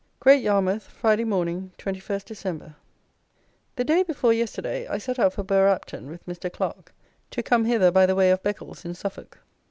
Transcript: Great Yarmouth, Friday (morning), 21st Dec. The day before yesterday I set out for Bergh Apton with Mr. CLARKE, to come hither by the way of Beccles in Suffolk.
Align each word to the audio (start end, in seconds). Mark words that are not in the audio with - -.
Great 0.19 0.41
Yarmouth, 0.41 0.87
Friday 0.87 1.23
(morning), 1.23 1.71
21st 1.77 2.25
Dec. 2.57 2.75
The 3.75 3.83
day 3.83 4.01
before 4.01 4.33
yesterday 4.33 4.87
I 4.87 4.97
set 4.97 5.19
out 5.19 5.33
for 5.33 5.43
Bergh 5.43 5.71
Apton 5.79 6.07
with 6.07 6.25
Mr. 6.25 6.51
CLARKE, 6.51 6.91
to 7.29 7.43
come 7.43 7.65
hither 7.65 7.91
by 7.91 8.07
the 8.07 8.15
way 8.15 8.31
of 8.31 8.41
Beccles 8.41 8.83
in 8.83 8.95
Suffolk. 8.95 9.41